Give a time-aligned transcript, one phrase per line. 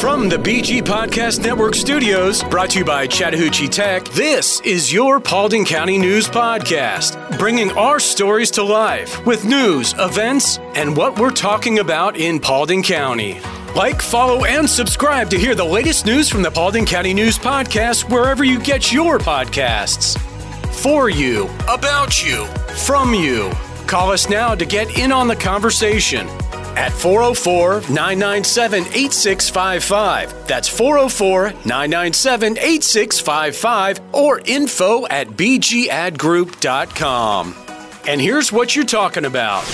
[0.00, 5.18] From the BG Podcast Network studios, brought to you by Chattahoochee Tech, this is your
[5.18, 11.32] Paulding County News Podcast, bringing our stories to life with news, events, and what we're
[11.32, 13.40] talking about in Paulding County.
[13.74, 18.08] Like, follow, and subscribe to hear the latest news from the Paulding County News Podcast
[18.08, 20.16] wherever you get your podcasts.
[20.80, 22.46] For you, about you,
[22.86, 23.50] from you.
[23.88, 26.28] Call us now to get in on the conversation
[26.78, 30.46] at 404 997 8655.
[30.46, 37.54] That's 404 997 8655 or info at bgadgroup.com.
[38.06, 39.64] And here's what you're talking about.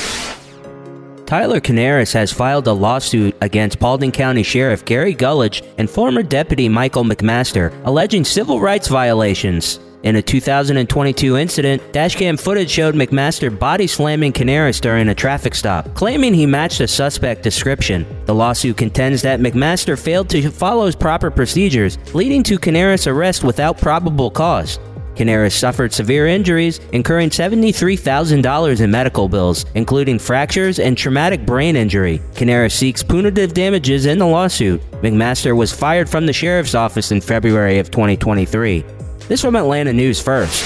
[1.26, 6.68] Tyler Canaris has filed a lawsuit against Paulding County Sheriff Gary Gulledge and former Deputy
[6.68, 9.80] Michael McMaster, alleging civil rights violations.
[10.04, 15.94] In a 2022 incident, dashcam footage showed McMaster body slamming Canaris during a traffic stop,
[15.94, 18.06] claiming he matched a suspect description.
[18.26, 23.78] The lawsuit contends that McMaster failed to follow proper procedures, leading to Canaris' arrest without
[23.78, 24.78] probable cause.
[25.14, 32.20] Canaris suffered severe injuries, incurring $73,000 in medical bills, including fractures and traumatic brain injury.
[32.34, 34.82] Canaris seeks punitive damages in the lawsuit.
[35.00, 38.84] McMaster was fired from the sheriff's office in February of 2023.
[39.26, 40.62] This from Atlanta News First.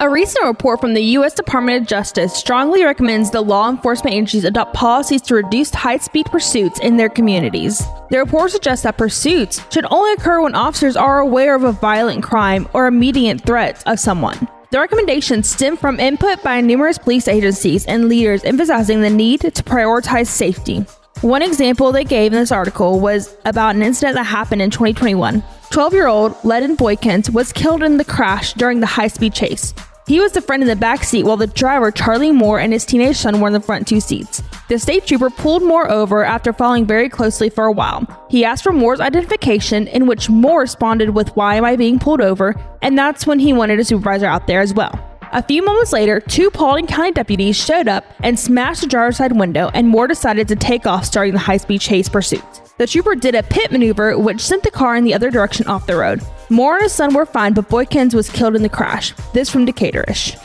[0.00, 1.34] A recent report from the U.S.
[1.34, 6.26] Department of Justice strongly recommends the law enforcement agencies adopt policies to reduce high speed
[6.26, 7.82] pursuits in their communities.
[8.08, 12.22] The report suggests that pursuits should only occur when officers are aware of a violent
[12.22, 14.48] crime or immediate threat of someone.
[14.70, 19.50] The recommendations stem from input by numerous police agencies and leaders emphasizing the need to
[19.62, 20.86] prioritize safety.
[21.20, 25.44] One example they gave in this article was about an incident that happened in 2021.
[25.72, 29.72] 12 year old Leden Boykins was killed in the crash during the high speed chase.
[30.06, 32.84] He was the friend in the back seat while the driver, Charlie Moore, and his
[32.84, 34.42] teenage son were in the front two seats.
[34.68, 38.06] The state trooper pulled Moore over after following very closely for a while.
[38.28, 42.20] He asked for Moore's identification, in which Moore responded with, Why am I being pulled
[42.20, 42.54] over?
[42.82, 44.92] And that's when he wanted a supervisor out there as well.
[45.32, 49.32] A few moments later, two Paulding County deputies showed up and smashed the driver's side
[49.32, 52.61] window, and Moore decided to take off, starting the high speed chase pursuit.
[52.78, 55.86] The trooper did a pit maneuver, which sent the car in the other direction off
[55.86, 56.22] the road.
[56.48, 59.12] Moore and his son were fine, but Boykins was killed in the crash.
[59.34, 60.36] This from Decatur-ish.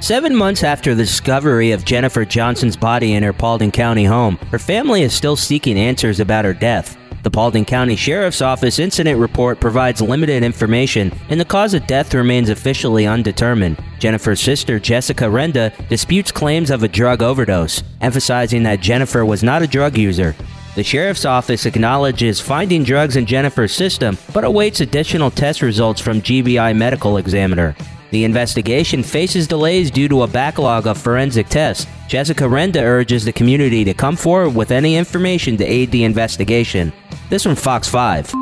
[0.00, 4.58] Seven months after the discovery of Jennifer Johnson's body in her Paulding County home, her
[4.58, 6.96] family is still seeking answers about her death.
[7.22, 12.14] The Paulding County Sheriff's Office incident report provides limited information, and the cause of death
[12.14, 13.82] remains officially undetermined.
[13.98, 19.62] Jennifer's sister, Jessica Renda, disputes claims of a drug overdose, emphasizing that Jennifer was not
[19.62, 20.34] a drug user.
[20.78, 26.22] The sheriff's office acknowledges finding drugs in Jennifer's system, but awaits additional test results from
[26.22, 27.74] GBI Medical Examiner.
[28.12, 31.88] The investigation faces delays due to a backlog of forensic tests.
[32.06, 36.92] Jessica Renda urges the community to come forward with any information to aid the investigation.
[37.28, 38.32] This from Fox 5.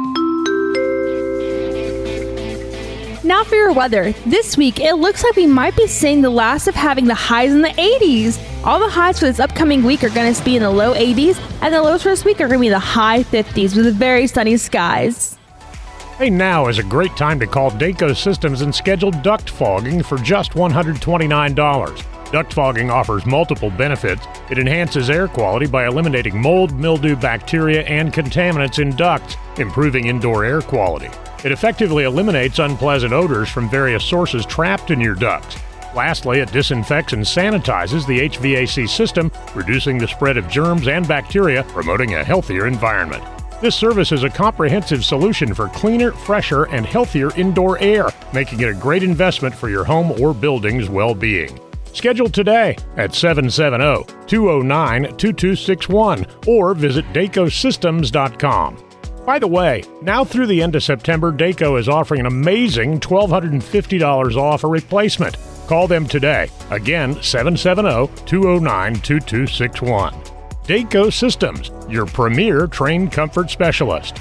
[3.24, 4.12] Now for your weather.
[4.26, 7.52] This week, it looks like we might be seeing the last of having the highs
[7.52, 8.38] in the 80s.
[8.66, 11.40] All the highs for this upcoming week are going to be in the low 80s,
[11.62, 14.26] and the lows for this week are going to be the high 50s with very
[14.26, 15.38] sunny skies.
[16.18, 20.18] Hey, now is a great time to call Daco Systems and schedule duct fogging for
[20.18, 22.32] just $129.
[22.32, 24.26] Duct fogging offers multiple benefits.
[24.50, 30.44] It enhances air quality by eliminating mold, mildew, bacteria, and contaminants in ducts, improving indoor
[30.44, 31.10] air quality.
[31.44, 35.56] It effectively eliminates unpleasant odors from various sources trapped in your ducts.
[35.96, 41.64] Lastly, it disinfects and sanitizes the HVAC system, reducing the spread of germs and bacteria,
[41.64, 43.24] promoting a healthier environment.
[43.62, 48.68] This service is a comprehensive solution for cleaner, fresher, and healthier indoor air, making it
[48.68, 51.58] a great investment for your home or building's well being.
[51.94, 58.84] Schedule today at 770 209 2261 or visit dacosystems.com.
[59.24, 64.36] By the way, now through the end of September, Daco is offering an amazing $1,250
[64.36, 65.38] off a replacement.
[65.66, 66.48] Call them today.
[66.70, 70.14] Again, 770 209 2261.
[70.64, 74.16] Daco Systems, your premier Trane comfort specialist.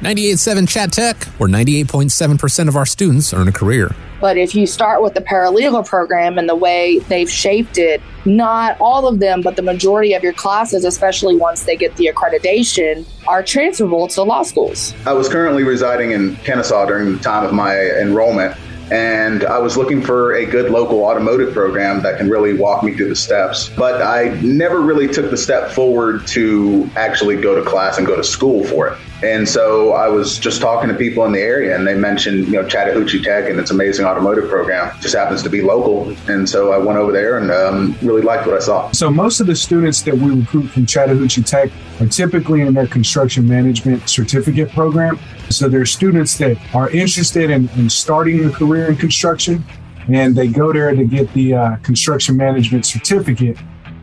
[0.00, 3.94] 98.7 Chat Tech, where 98.7% of our students earn a career.
[4.18, 8.80] But if you start with the paralegal program and the way they've shaped it, not
[8.80, 13.06] all of them, but the majority of your classes, especially once they get the accreditation,
[13.26, 14.94] are transferable to law schools.
[15.06, 18.56] I was currently residing in Kennesaw during the time of my enrollment,
[18.90, 22.94] and I was looking for a good local automotive program that can really walk me
[22.94, 23.68] through the steps.
[23.68, 28.16] But I never really took the step forward to actually go to class and go
[28.16, 28.98] to school for it.
[29.22, 32.52] And so I was just talking to people in the area, and they mentioned, you
[32.52, 34.98] know, Chattahoochee Tech and its amazing automotive program.
[35.00, 38.46] Just happens to be local, and so I went over there and um, really liked
[38.46, 38.90] what I saw.
[38.92, 41.70] So most of the students that we recruit from Chattahoochee Tech
[42.00, 45.18] are typically in their construction management certificate program.
[45.50, 49.64] So they're students that are interested in, in starting a career in construction,
[50.08, 53.58] and they go there to get the uh, construction management certificate.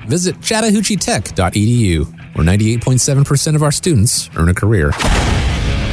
[0.08, 4.92] Visit chattahoocheetech.edu, where 98.7% of our students earn a career.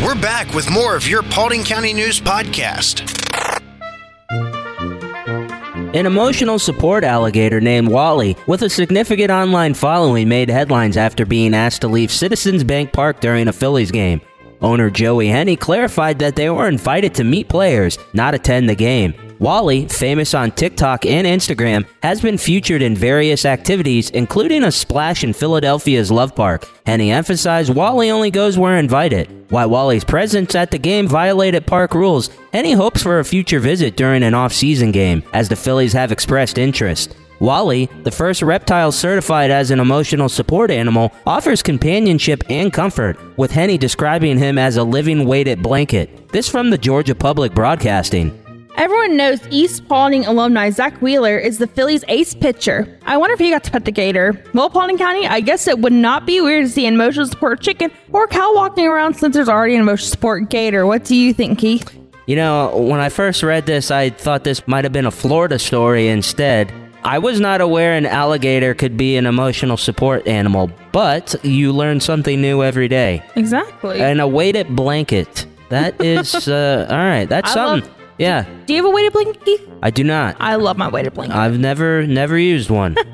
[0.05, 3.11] We're back with more of your Paulding County News podcast.
[5.95, 11.55] An emotional support alligator named Wally, with a significant online following, made headlines after being
[11.55, 14.21] asked to leave Citizens Bank Park during a Phillies game.
[14.61, 19.15] Owner Joey Henney clarified that they were invited to meet players, not attend the game.
[19.39, 25.25] Wally, famous on TikTok and Instagram, has been featured in various activities, including a splash
[25.25, 26.69] in Philadelphia's Love Park.
[26.87, 29.51] Henney emphasized Wally only goes where invited.
[29.51, 33.97] While Wally's presence at the game violated park rules, Henney hopes for a future visit
[33.97, 37.17] during an off-season game, as the Phillies have expressed interest.
[37.41, 43.51] Wally, the first reptile certified as an emotional support animal, offers companionship and comfort, with
[43.51, 46.29] Henney describing him as a living weighted blanket.
[46.29, 48.44] This from the Georgia Public Broadcasting.
[48.77, 52.99] Everyone knows East Paulding alumni Zack Wheeler is the Phillies' ace pitcher.
[53.07, 54.43] I wonder if he got to pet the gator.
[54.53, 57.61] Well, Paulding County, I guess it would not be weird to see an emotional support
[57.61, 60.87] chicken or cow walking around since there's already an emotional support gator.
[60.87, 61.97] What do you think, Keith?
[62.27, 65.59] You know, when I first read this, I thought this might have been a Florida
[65.61, 66.73] story instead.
[67.05, 72.01] I was not aware an alligator could be an emotional support animal, but you learn
[72.01, 73.23] something new every day.
[73.37, 74.01] Exactly.
[74.01, 75.47] And a weighted blanket.
[75.69, 77.89] That is, uh, all right, that's I something.
[77.89, 79.69] love- yeah, do you have a weighted Keith?
[79.83, 80.37] I do not.
[80.41, 81.37] I love my weighted blanket.
[81.37, 82.97] I've never, never used one.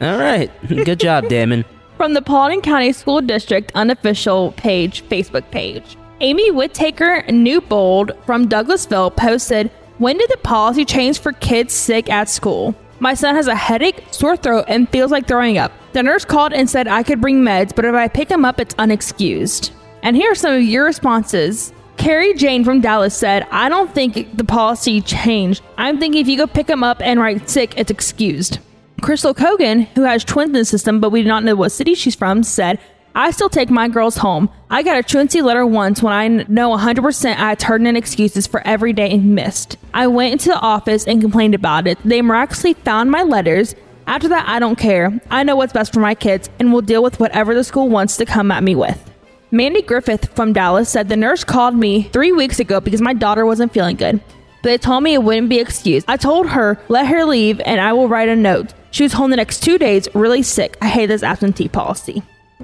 [0.00, 0.50] All right.
[0.68, 1.64] Good job, Damon.
[1.96, 5.96] From the Paulding County School District unofficial page, Facebook page.
[6.20, 12.28] Amy Whittaker Newbold from Douglasville posted, When did the policy change for kids sick at
[12.28, 12.74] school?
[13.00, 15.72] My son has a headache, sore throat, and feels like throwing up.
[15.92, 18.60] The nurse called and said I could bring meds, but if I pick him up,
[18.60, 19.70] it's unexcused.
[20.02, 21.72] And here are some of your responses.
[21.96, 25.62] Carrie Jane from Dallas said, I don't think the policy changed.
[25.78, 28.58] I'm thinking if you go pick him up and write sick, it's excused.
[29.00, 31.94] Crystal Kogan, who has twins in the system but we do not know what city
[31.94, 32.78] she's from, said,
[33.16, 34.50] I still take my girls home.
[34.70, 38.60] I got a truancy letter once when I know 100% I turned in excuses for
[38.66, 39.76] every day missed.
[39.94, 41.96] I went into the office and complained about it.
[42.04, 43.76] They miraculously found my letters.
[44.08, 45.20] After that, I don't care.
[45.30, 48.16] I know what's best for my kids and will deal with whatever the school wants
[48.16, 49.13] to come at me with.
[49.54, 53.46] Mandy Griffith from Dallas said the nurse called me three weeks ago because my daughter
[53.46, 54.20] wasn't feeling good.
[54.62, 56.06] But they told me it wouldn't be excused.
[56.08, 58.74] I told her, let her leave and I will write a note.
[58.90, 60.76] She was home the next two days, really sick.
[60.82, 62.20] I hate this absentee policy.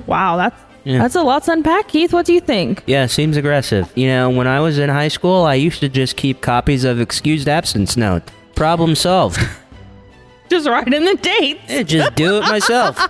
[0.06, 0.98] Wow, that's Yeah.
[0.98, 2.12] that's a lot to unpack, Keith.
[2.12, 2.82] What do you think?
[2.86, 3.92] Yeah, seems aggressive.
[3.94, 7.00] You know, when I was in high school, I used to just keep copies of
[7.00, 8.22] excused absence note.
[8.56, 9.40] Problem solved.
[10.48, 11.60] Just write in the dates.
[11.68, 12.98] Eh, just do it myself.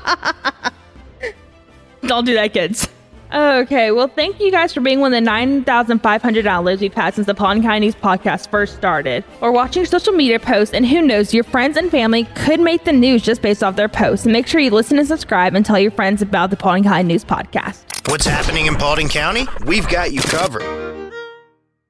[2.02, 2.86] Don't do that, kids.
[3.32, 7.28] Okay, well, thank you guys for being one of the 9,500 downloads we've had since
[7.28, 9.22] the Paulding County News podcast first started.
[9.40, 12.92] Or watching social media posts, and who knows, your friends and family could make the
[12.92, 14.26] news just based off their posts.
[14.26, 17.04] And make sure you listen and subscribe and tell your friends about the Paulding County
[17.04, 17.84] News podcast.
[18.10, 19.46] What's happening in Paulding County?
[19.64, 20.62] We've got you covered.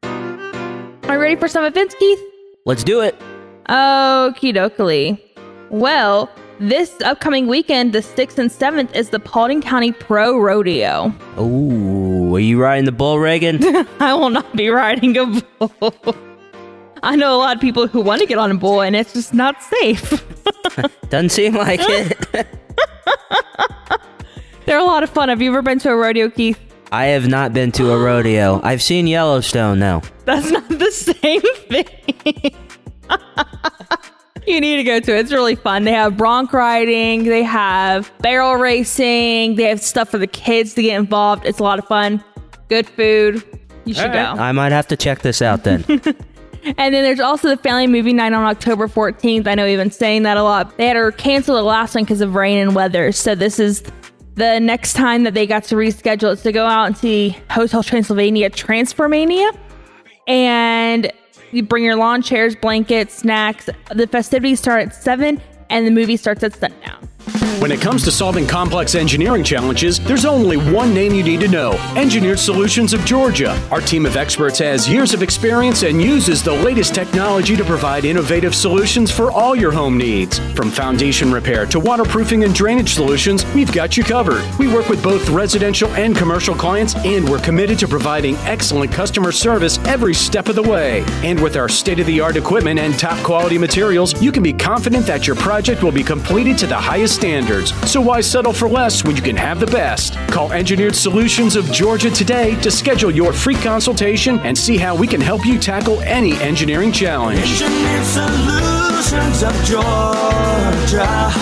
[0.03, 2.21] Are you ready for some events, Keith?
[2.67, 3.19] Let's do it.
[3.69, 5.19] Okie dokie.
[5.71, 6.29] Well,
[6.61, 11.13] this upcoming weekend, the 6th and 7th, is the Paulding County Pro Rodeo.
[11.39, 13.65] Ooh, are you riding the bull, Reagan?
[14.01, 16.15] I will not be riding a bull.
[17.03, 19.15] I know a lot of people who want to get on a bull, and it's
[19.15, 20.23] just not safe.
[21.09, 22.19] Doesn't seem like it.
[24.67, 25.31] They're a lot of fun.
[25.31, 26.59] Have you ever been to a rodeo, Keith?
[26.93, 28.61] I have not been to a rodeo.
[28.63, 30.03] I've seen Yellowstone though.
[30.25, 32.55] That's not the same thing.
[34.47, 35.21] You need to go to it.
[35.21, 35.85] It's really fun.
[35.85, 40.83] They have bronc riding, they have barrel racing, they have stuff for the kids to
[40.83, 41.45] get involved.
[41.47, 42.23] It's a lot of fun.
[42.69, 43.43] Good food.
[43.85, 44.19] You should go.
[44.19, 45.85] I might have to check this out then.
[46.63, 49.47] And then there's also the family movie night on October 14th.
[49.47, 50.77] I know we've been saying that a lot.
[50.77, 53.13] They had to cancel the last one because of rain and weather.
[53.13, 53.83] So this is
[54.35, 57.83] the next time that they got to reschedule it to go out and see Hotel
[57.83, 59.57] Transylvania Transformania.
[60.27, 61.11] And
[61.53, 63.69] you bring your lawn chairs, blankets, snacks.
[63.95, 67.09] The festivities start at 7 and the movie starts at sundown.
[67.61, 71.49] When it comes to solving complex engineering challenges, there's only one name you need to
[71.49, 73.51] know Engineered Solutions of Georgia.
[73.71, 78.07] Our team of experts has years of experience and uses the latest technology to provide
[78.07, 80.39] innovative solutions for all your home needs.
[80.55, 84.43] From foundation repair to waterproofing and drainage solutions, we've got you covered.
[84.59, 89.33] We work with both residential and commercial clients, and we're committed to providing excellent customer
[89.33, 91.05] service every step of the way.
[91.23, 94.55] And with our state of the art equipment and top quality materials, you can be
[94.55, 97.73] confident that your project will be completed to the highest standards.
[97.91, 100.15] So why settle for less when you can have the best?
[100.29, 105.07] Call Engineered Solutions of Georgia today to schedule your free consultation and see how we
[105.07, 107.41] can help you tackle any engineering challenge.
[107.41, 111.33] Engineered Solutions of Georgia.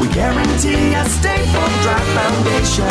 [0.00, 2.86] We guarantee a stable, dry foundation.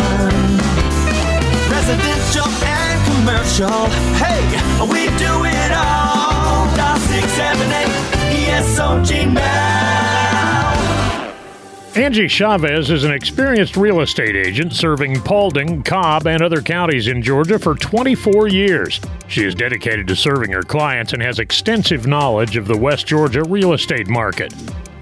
[1.69, 3.89] Residential and commercial.
[4.21, 4.41] Hey,
[4.87, 6.65] we do it all.
[6.77, 8.15] Dial 678
[8.47, 9.84] ESOG now.
[11.95, 17.21] Angie Chavez is an experienced real estate agent serving Paulding, Cobb, and other counties in
[17.21, 18.99] Georgia for 24 years.
[19.29, 23.43] She is dedicated to serving her clients and has extensive knowledge of the West Georgia
[23.45, 24.53] real estate market.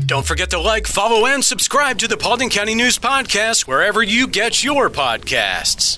[0.05, 4.27] Don't forget to like, follow, and subscribe to the Paulding County News Podcast wherever you
[4.27, 5.97] get your podcasts.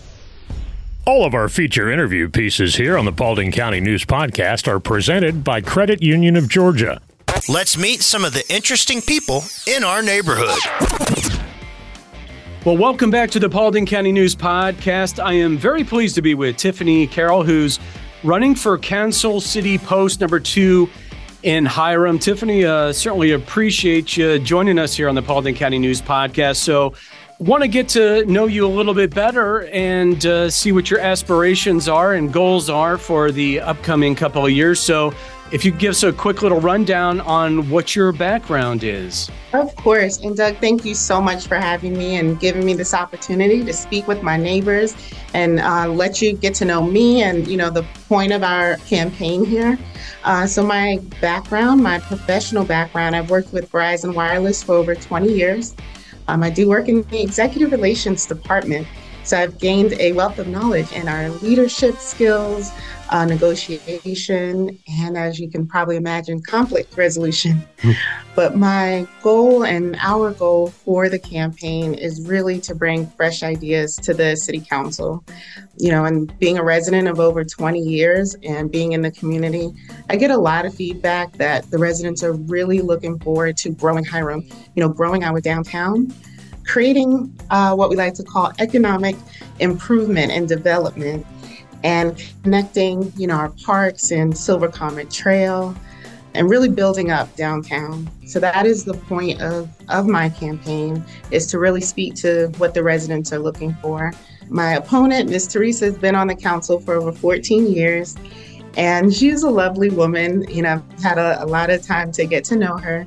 [1.06, 5.44] All of our feature interview pieces here on the Paulding County News Podcast are presented
[5.44, 7.02] by Credit Union of Georgia.
[7.50, 10.58] Let's meet some of the interesting people in our neighborhood.
[12.66, 15.22] Well, welcome back to the Paulding County News Podcast.
[15.22, 17.78] I am very pleased to be with Tiffany Carroll, who's
[18.26, 20.90] running for Council City Post number two
[21.44, 22.18] in Hiram.
[22.18, 26.56] Tiffany, uh, certainly appreciate you joining us here on the Paulding County News Podcast.
[26.58, 26.94] So,
[27.38, 31.02] want to get to know you a little bit better and uh, see what your
[31.02, 34.80] aspirations are and goals are for the upcoming couple of years.
[34.80, 35.14] So,
[35.52, 39.30] if you give us a quick little rundown on what your background is.
[39.54, 40.18] Of course.
[40.18, 43.72] And Doug, thank you so much for having me and giving me this opportunity to
[43.72, 44.96] speak with my neighbors
[45.34, 48.78] and uh, let you get to know me and, you know, the point of our
[48.78, 49.78] campaign here.
[50.24, 55.32] Uh, so my background, my professional background, I've worked with Verizon Wireless for over 20
[55.32, 55.76] years.
[56.28, 58.88] Um, I do work in the executive relations department.
[59.26, 62.72] So I've gained a wealth of knowledge in our leadership skills,
[63.10, 67.68] uh, negotiation, and as you can probably imagine, conflict resolution.
[68.36, 73.96] but my goal and our goal for the campaign is really to bring fresh ideas
[73.96, 75.24] to the city council.
[75.78, 79.74] You know, and being a resident of over 20 years and being in the community,
[80.08, 84.06] I get a lot of feedback that the residents are really looking forward to growing
[84.06, 84.44] Hiram,
[84.76, 86.14] you know, growing our downtown
[86.66, 89.16] creating uh, what we like to call economic
[89.60, 91.26] improvement and development
[91.84, 95.76] and connecting you know our parks and silver comet trail
[96.34, 98.10] and really building up downtown.
[98.26, 102.74] So that is the point of, of my campaign is to really speak to what
[102.74, 104.12] the residents are looking for.
[104.50, 108.18] My opponent miss teresa has been on the council for over 14 years
[108.78, 112.26] and she's a lovely woman you know i've had a, a lot of time to
[112.26, 113.06] get to know her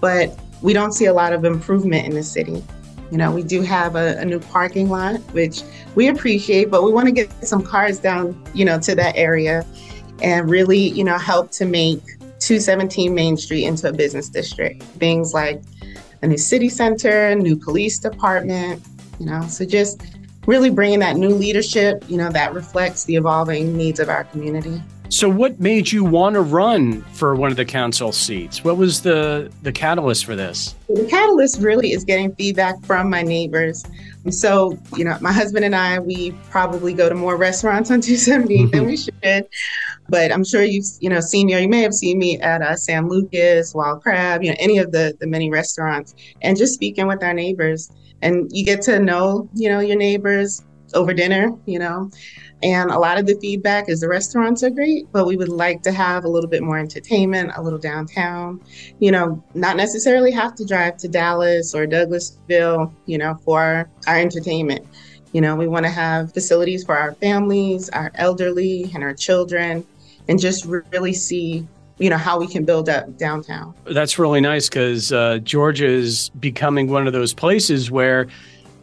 [0.00, 2.62] but we don't see a lot of improvement in the city
[3.10, 5.62] you know, we do have a, a, new parking lot, which
[5.94, 9.66] we appreciate, but we want to get some cars down, you know, to that area
[10.22, 12.02] and really, you know, help to make
[12.38, 14.82] 217 Main Street into a business district.
[14.82, 15.60] Things like
[16.22, 18.82] a new city center, new police department,
[19.18, 20.02] you know, so just
[20.46, 24.80] really bringing that new leadership, you know, that reflects the evolving needs of our community.
[25.10, 28.62] So, what made you want to run for one of the council seats?
[28.62, 30.76] What was the the catalyst for this?
[30.88, 33.84] The catalyst really is getting feedback from my neighbors.
[34.28, 38.66] So, you know, my husband and I, we probably go to more restaurants on 270
[38.66, 39.48] than we should.
[40.08, 42.62] But I'm sure you've, you know, seen me, or you may have seen me at
[42.62, 46.74] uh, San Lucas, Wild Crab, you know, any of the the many restaurants, and just
[46.74, 47.90] speaking with our neighbors.
[48.22, 50.62] And you get to know, you know, your neighbors
[50.94, 52.10] over dinner, you know.
[52.62, 55.82] And a lot of the feedback is the restaurants are great, but we would like
[55.82, 58.60] to have a little bit more entertainment, a little downtown.
[58.98, 64.18] You know, not necessarily have to drive to Dallas or Douglasville, you know, for our
[64.18, 64.86] entertainment.
[65.32, 69.86] You know, we want to have facilities for our families, our elderly, and our children,
[70.28, 71.66] and just really see
[71.98, 76.30] you know how we can build up downtown that's really nice because uh, georgia is
[76.40, 78.26] becoming one of those places where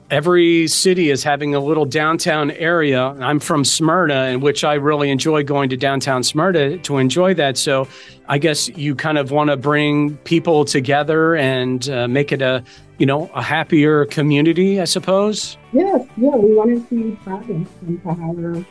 [0.09, 3.07] every city is having a little downtown area.
[3.19, 7.57] I'm from Smyrna, in which I really enjoy going to downtown Smyrna to enjoy that.
[7.57, 7.87] So
[8.27, 12.63] I guess you kind of want to bring people together and uh, make it a,
[12.97, 15.57] you know, a happier community, I suppose.
[15.73, 18.65] Yes, yeah, we want to see progress and to have,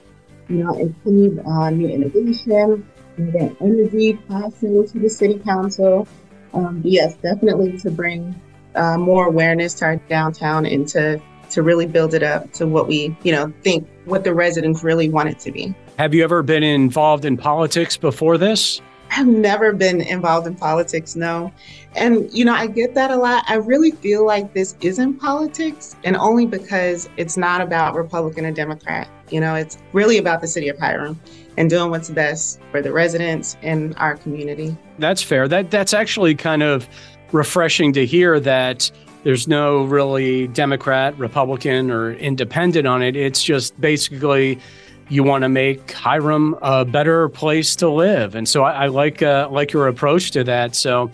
[0.49, 2.89] you know, include uh, new innovation,
[3.33, 6.09] get energy passing to the city council.
[6.55, 8.35] Um, yes, definitely to bring
[8.77, 12.89] uh, more awareness to our downtown and to to really build it up to what
[12.89, 15.75] we you know think what the residents really want it to be.
[15.99, 18.81] Have you ever been involved in politics before this?
[19.11, 21.53] I've never been involved in politics, no.
[21.95, 23.45] And, you know, I get that a lot.
[23.49, 28.53] I really feel like this isn't politics, and only because it's not about Republican or
[28.53, 29.09] Democrat.
[29.31, 31.19] You know, it's really about the city of Hiram
[31.57, 34.77] and doing what's best for the residents and our community.
[34.99, 35.49] That's fair.
[35.49, 36.89] That that's actually kind of
[37.33, 38.91] refreshing to hear that
[39.25, 43.17] there's no really Democrat, Republican, or independent on it.
[43.17, 44.61] It's just basically
[45.09, 49.23] you want to make Hiram a better place to live, and so I, I like
[49.23, 50.77] uh, like your approach to that.
[50.77, 51.11] So,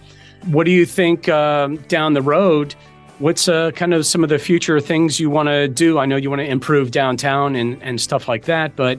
[0.47, 2.75] what do you think um, down the road?
[3.19, 5.99] What's uh, kind of some of the future things you want to do?
[5.99, 8.99] I know you want to improve downtown and, and stuff like that, but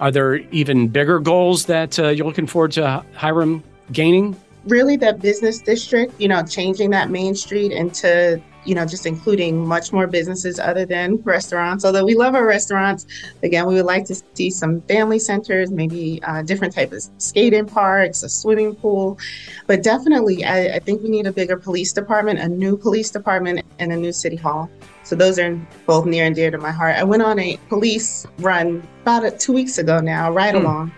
[0.00, 4.36] are there even bigger goals that uh, you're looking forward to Hiram gaining?
[4.66, 9.66] Really the business district, you know, changing that main street into you know, just including
[9.66, 11.84] much more businesses other than restaurants.
[11.84, 13.06] Although we love our restaurants,
[13.42, 17.66] again, we would like to see some family centers, maybe uh, different types of skating
[17.66, 19.18] parks, a swimming pool.
[19.66, 23.64] But definitely, I, I think we need a bigger police department, a new police department,
[23.78, 24.70] and a new city hall.
[25.02, 25.54] So those are
[25.86, 26.96] both near and dear to my heart.
[26.96, 30.92] I went on a police run about two weeks ago now, ride along.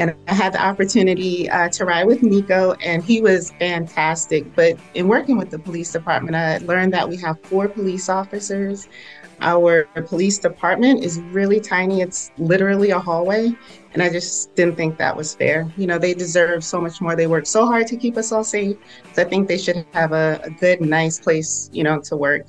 [0.00, 4.54] And I had the opportunity uh, to ride with Nico, and he was fantastic.
[4.56, 8.88] But in working with the police department, I learned that we have four police officers.
[9.42, 13.52] Our police department is really tiny, it's literally a hallway.
[13.92, 15.70] And I just didn't think that was fair.
[15.76, 17.14] You know, they deserve so much more.
[17.14, 18.78] They work so hard to keep us all safe.
[19.12, 22.46] So I think they should have a, a good, nice place, you know, to work.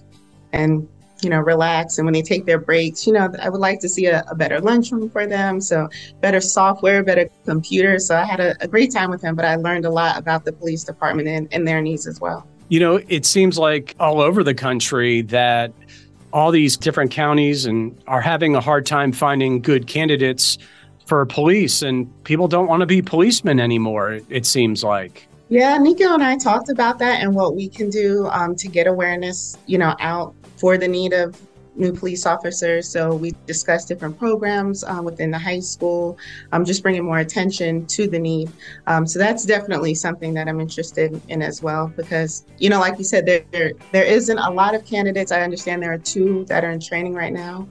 [0.53, 0.87] And
[1.23, 1.97] you know, relax.
[1.97, 4.35] And when they take their breaks, you know, I would like to see a, a
[4.35, 5.61] better lunchroom for them.
[5.61, 8.07] So better software, better computers.
[8.07, 10.45] So I had a, a, great time with him, but I learned a lot about
[10.45, 12.47] the police department and, and their needs as well.
[12.69, 15.73] You know, it seems like all over the country that
[16.33, 20.57] all these different counties and are having a hard time finding good candidates
[21.05, 26.13] for police and people don't want to be policemen anymore it seems like yeah nico
[26.13, 29.77] and i talked about that and what we can do um, to get awareness you
[29.77, 31.27] know out for the need of
[31.75, 32.87] new police officers.
[32.95, 36.17] So we discussed different programs uh, within the high school,
[36.51, 38.51] um, just bringing more attention to the need.
[38.87, 42.97] Um, so that's definitely something that I'm interested in as well, because you know, like
[42.99, 45.31] you said, there, there there isn't a lot of candidates.
[45.31, 47.67] I understand there are two that are in training right now.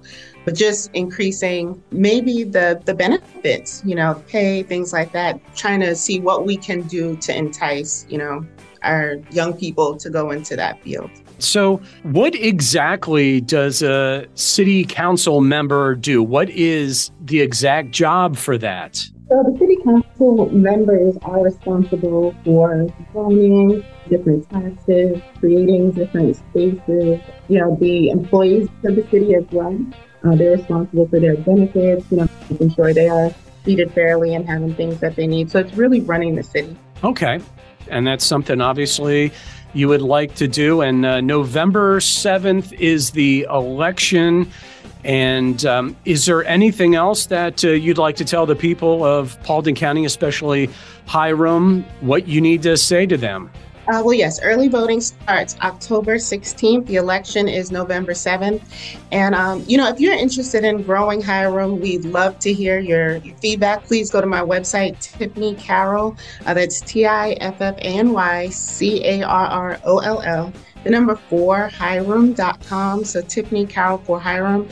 [0.47, 5.39] But just increasing maybe the the benefits, you know, pay things like that.
[5.55, 8.47] Trying to see what we can do to entice, you know,
[8.83, 11.11] our young people to go into that field.
[11.43, 16.23] So, what exactly does a city council member do?
[16.23, 18.97] What is the exact job for that?
[18.97, 27.21] So, the city council members are responsible for zoning, different taxes, creating different spaces.
[27.49, 29.79] You know, the employees of the city as well.
[30.25, 33.31] Uh, they're responsible for their benefits, you know, making sure they are
[33.65, 35.51] treated fairly and having things that they need.
[35.51, 36.77] So, it's really running the city.
[37.03, 37.41] Okay.
[37.89, 39.33] And that's something obviously
[39.73, 40.81] you would like to do.
[40.81, 44.51] And uh, November 7th is the election.
[45.05, 49.41] And um, is there anything else that uh, you'd like to tell the people of
[49.43, 50.69] Paulding County, especially
[51.07, 53.51] Hiram, what you need to say to them?
[53.89, 56.87] Uh, well, yes, early voting starts October 16th.
[56.87, 58.63] The election is November 7th.
[59.11, 63.17] And, um, you know, if you're interested in growing Hiram, we'd love to hear your,
[63.17, 63.85] your feedback.
[63.85, 66.17] Please go to my website, Tiffany Carroll.
[66.47, 70.23] Uh, that's T I F F A N Y C A R R O L
[70.23, 70.53] L.
[70.85, 73.05] The number four, Hiram.com.
[73.05, 74.69] So Tiffany Carroll for Hiram.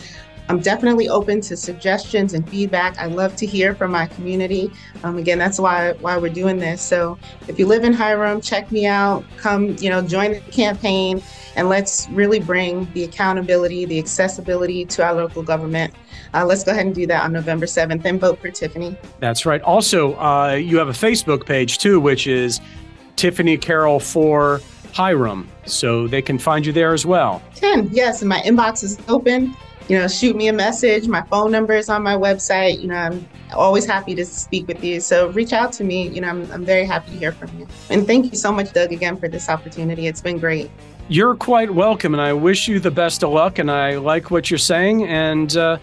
[0.48, 2.98] I'm definitely open to suggestions and feedback.
[2.98, 4.72] I love to hear from my community.
[5.04, 6.80] Um, again, that's why why we're doing this.
[6.80, 9.24] So if you live in Hiram, check me out.
[9.36, 11.22] Come, you know, join the campaign,
[11.54, 15.94] and let's really bring the accountability, the accessibility to our local government.
[16.32, 18.96] Uh, let's go ahead and do that on November 7th and vote for Tiffany.
[19.20, 19.60] That's right.
[19.62, 22.60] Also, uh, you have a Facebook page too, which is
[23.16, 24.60] Tiffany Carroll for
[24.92, 25.48] Hiram.
[25.66, 27.42] So they can find you there as well.
[27.54, 28.22] Can, yes.
[28.22, 29.54] And my inbox is open
[29.88, 31.08] you know, shoot me a message.
[31.08, 32.80] My phone number is on my website.
[32.80, 35.00] You know, I'm always happy to speak with you.
[35.00, 36.08] So reach out to me.
[36.08, 37.66] You know, I'm, I'm very happy to hear from you.
[37.88, 40.06] And thank you so much, Doug, again for this opportunity.
[40.06, 40.70] It's been great.
[41.08, 43.58] You're quite welcome, and I wish you the best of luck.
[43.58, 45.04] And I like what you're saying.
[45.04, 45.78] And uh,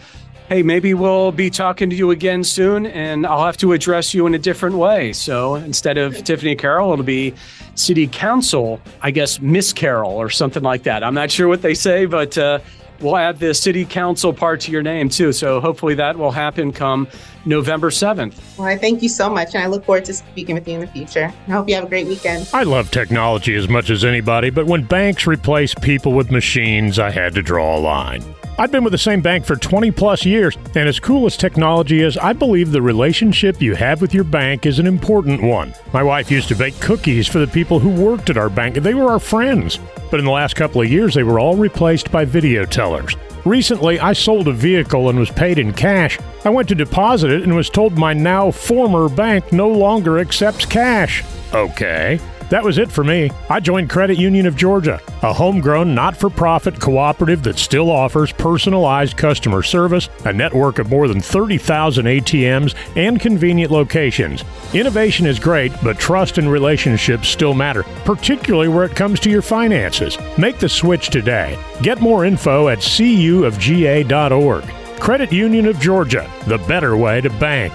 [0.49, 4.27] hey, maybe we'll be talking to you again soon, and I'll have to address you
[4.27, 5.13] in a different way.
[5.13, 7.33] So instead of Tiffany Carroll, it'll be
[7.73, 11.03] City Council, I guess, Miss Carroll or something like that.
[11.03, 12.37] I'm not sure what they say, but.
[12.37, 12.59] Uh,
[12.99, 15.31] we'll add the city council part to your name too.
[15.31, 17.07] So hopefully that will happen come
[17.45, 18.35] November 7th.
[18.57, 20.81] Well, I thank you so much, and I look forward to speaking with you in
[20.81, 21.33] the future.
[21.47, 22.49] I hope you have a great weekend.
[22.53, 27.11] I love technology as much as anybody, but when banks replace people with machines, I
[27.11, 28.23] had to draw a line.
[28.57, 32.01] I've been with the same bank for 20 plus years, and as cool as technology
[32.01, 35.73] is, I believe the relationship you have with your bank is an important one.
[35.91, 38.85] My wife used to bake cookies for the people who worked at our bank, and
[38.85, 39.77] they were our friends.
[40.09, 43.17] But in the last couple of years, they were all replaced by video tellers.
[43.43, 46.17] Recently, I sold a vehicle and was paid in cash.
[46.45, 50.65] I went to deposit it and was told my now former bank no longer accepts
[50.65, 51.25] cash.
[51.53, 52.21] Okay.
[52.49, 53.31] That was it for me.
[53.49, 58.31] I joined Credit Union of Georgia, a homegrown, not for profit cooperative that still offers
[58.31, 64.43] personalized customer service, a network of more than 30,000 ATMs, and convenient locations.
[64.73, 69.41] Innovation is great, but trust and relationships still matter, particularly where it comes to your
[69.41, 70.17] finances.
[70.37, 71.57] Make the switch today.
[71.81, 74.63] Get more info at cuofga.org.
[74.99, 77.73] Credit Union of Georgia, the better way to bank.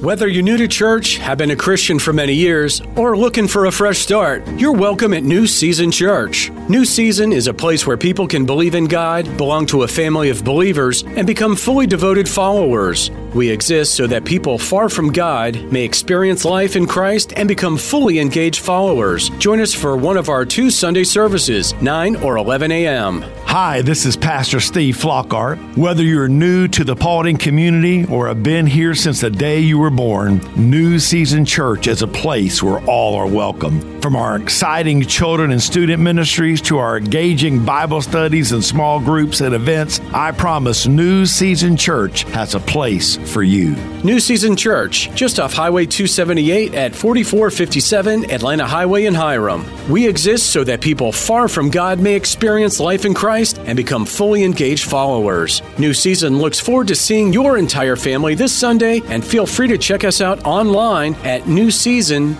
[0.00, 3.66] Whether you're new to church, have been a Christian for many years, or looking for
[3.66, 6.48] a fresh start, you're welcome at New Season Church.
[6.70, 10.30] New Season is a place where people can believe in God, belong to a family
[10.30, 13.10] of believers, and become fully devoted followers.
[13.34, 17.76] We exist so that people far from God may experience life in Christ and become
[17.76, 19.30] fully engaged followers.
[19.38, 23.24] Join us for one of our two Sunday services, 9 or 11 a.m.
[23.46, 25.58] Hi, this is Pastor Steve Flockhart.
[25.76, 29.78] Whether you're new to the Paulding community or have been here since the day you
[29.78, 34.00] were born, New Season Church is a place where all are welcome.
[34.00, 39.40] From our exciting children and student ministries to our engaging Bible studies and small groups
[39.40, 43.74] and events, I promise New Season Church has a place for you.
[44.02, 49.62] New Season Church, just off Highway 278 at 4457 Atlanta Highway in Hiram.
[49.90, 54.06] We exist so that people far from God may experience life in Christ and become
[54.06, 55.60] fully engaged followers.
[55.78, 59.76] New Season looks forward to seeing your entire family this Sunday and feel free to
[59.76, 62.34] check us out online at newseason.cc.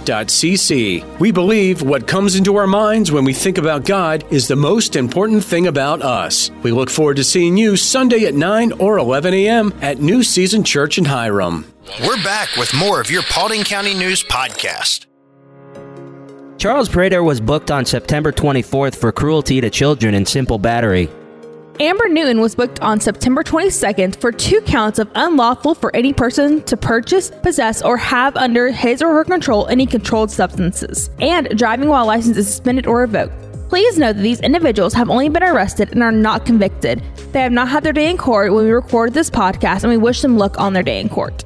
[1.21, 4.97] We believe what comes into our minds when we think about God is the most
[4.97, 6.51] important thing about us.
[6.63, 9.75] We look forward to seeing you Sunday at 9 or 11 a.m.
[9.83, 11.65] at New Season Church in Hiram.
[12.07, 15.07] We're back with more of your Paulding County News podcast.
[16.59, 21.09] Charles Prater was booked on September 24th for cruelty to children and simple battery.
[21.81, 26.63] Amber Newton was booked on September 22nd for two counts of unlawful for any person
[26.63, 31.89] to purchase, possess, or have under his or her control any controlled substances, and driving
[31.89, 33.50] while license is suspended or revoked.
[33.71, 37.01] Please note that these individuals have only been arrested and are not convicted.
[37.31, 39.97] They have not had their day in court when we recorded this podcast, and we
[39.97, 41.45] wish them luck on their day in court.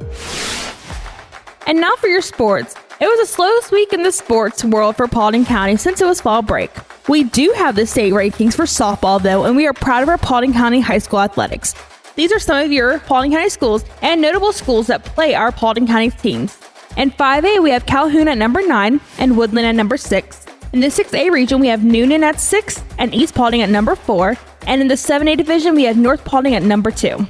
[1.66, 2.76] And now for your sports.
[2.98, 6.22] It was the slowest week in the sports world for Paulding County since it was
[6.22, 6.70] fall break.
[7.10, 10.16] We do have the state rankings for softball, though, and we are proud of our
[10.16, 11.74] Paulding County High School athletics.
[12.14, 15.86] These are some of your Paulding County schools and notable schools that play our Paulding
[15.86, 16.58] County teams.
[16.96, 20.43] In 5A, we have Calhoun at number 9 and Woodland at number 6.
[20.74, 24.36] In the 6A region, we have Newnan at 6 and East Paulding at number 4.
[24.66, 27.28] And in the 7A division, we have North Paulding at number 2.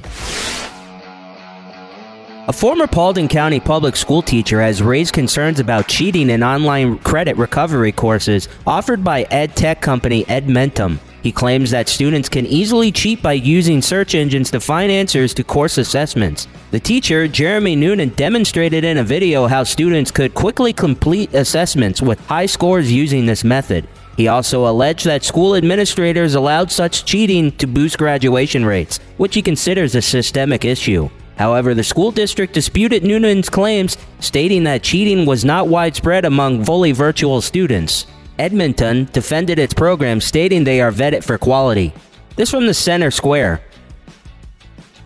[2.47, 7.37] A former Paulding County public school teacher has raised concerns about cheating in online credit
[7.37, 10.97] recovery courses offered by ed tech company Edmentum.
[11.25, 15.43] He claims that students can easily cheat by using search engines to find answers to
[15.43, 16.47] course assessments.
[16.69, 22.23] The teacher, Jeremy Noonan, demonstrated in a video how students could quickly complete assessments with
[22.27, 23.87] high scores using this method.
[24.17, 29.41] He also alleged that school administrators allowed such cheating to boost graduation rates, which he
[29.41, 31.09] considers a systemic issue.
[31.37, 36.91] However, the school district disputed Noonan's claims, stating that cheating was not widespread among fully
[36.91, 38.05] virtual students.
[38.37, 41.93] Edmentum defended its program, stating they are vetted for quality.
[42.35, 43.61] This from the center square.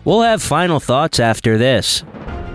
[0.04, 2.02] We'll have final thoughts after this.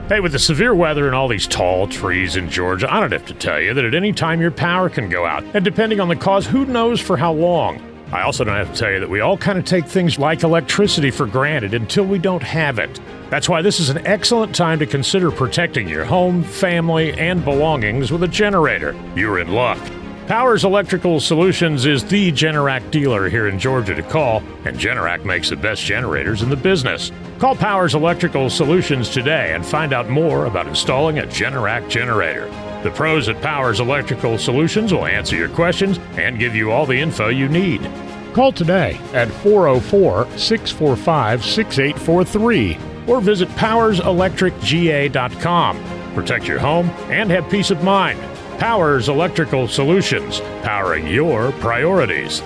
[0.09, 3.25] Hey, with the severe weather and all these tall trees in Georgia, I don't have
[3.27, 5.43] to tell you that at any time your power can go out.
[5.55, 7.81] And depending on the cause, who knows for how long?
[8.11, 10.43] I also don't have to tell you that we all kind of take things like
[10.43, 12.99] electricity for granted until we don't have it.
[13.29, 18.11] That's why this is an excellent time to consider protecting your home, family, and belongings
[18.11, 18.95] with a generator.
[19.15, 19.79] You're in luck.
[20.27, 25.51] Powers Electrical Solutions is the Generac dealer here in Georgia to call, and Generac makes
[25.51, 27.11] the best generators in the business.
[27.38, 32.47] Call Powers Electrical Solutions today and find out more about installing a Generac generator.
[32.81, 36.99] The pros at Powers Electrical Solutions will answer your questions and give you all the
[36.99, 37.88] info you need.
[38.33, 46.13] Call today at 404 645 6843 or visit powerselectricga.com.
[46.15, 48.19] Protect your home and have peace of mind.
[48.57, 52.41] Powers Electrical Solutions, powering your priorities.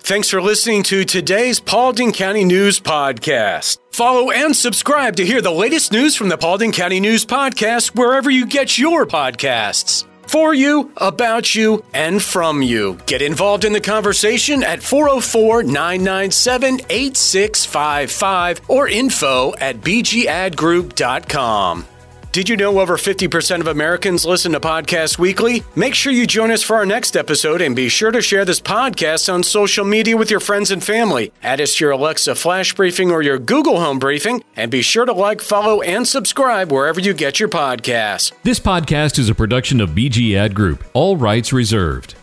[0.00, 3.78] Thanks for listening to today's Paulding County News Podcast.
[3.90, 8.30] Follow and subscribe to hear the latest news from the Paulding County News Podcast wherever
[8.30, 10.06] you get your podcasts.
[10.26, 12.98] For you, about you, and from you.
[13.06, 21.86] Get involved in the conversation at 404 997 8655 or info at bgadgroup.com.
[22.30, 25.62] Did you know over 50% of Americans listen to podcasts weekly?
[25.74, 28.60] Make sure you join us for our next episode and be sure to share this
[28.60, 31.32] podcast on social media with your friends and family.
[31.42, 35.06] Add us to your Alexa Flash Briefing or your Google Home Briefing, and be sure
[35.06, 38.30] to like, follow, and subscribe wherever you get your podcasts.
[38.42, 42.14] This podcast is a production of BG Ad Group, all rights reserved.